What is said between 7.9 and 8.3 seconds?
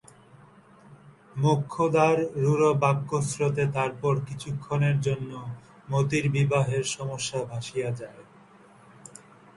যায়।